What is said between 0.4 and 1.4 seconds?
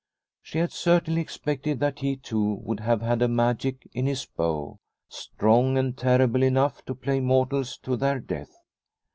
She had certainly